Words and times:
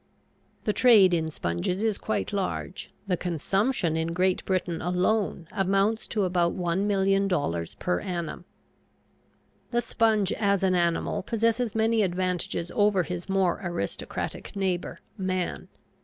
The 0.63 0.73
trade 0.73 1.13
in 1.13 1.29
sponges 1.29 1.83
is 1.83 1.99
quite 1.99 2.33
large. 2.33 2.91
The 3.05 3.15
consumption 3.15 3.95
in 3.95 4.13
Great 4.13 4.43
Britain 4.45 4.81
alone 4.81 5.47
amounts 5.51 6.07
to 6.07 6.23
about 6.23 6.57
$1,000,000 6.57 7.77
per 7.77 7.99
annum. 7.99 8.45
The 9.69 9.81
sponge 9.81 10.33
as 10.33 10.63
an 10.63 10.73
animal 10.73 11.21
possesses 11.21 11.75
many 11.75 12.01
advantages 12.01 12.71
over 12.73 13.03
his 13.03 13.29
more 13.29 13.59
aristocratic 13.63 14.55
neighbor, 14.55 15.01
man. 15.19 15.67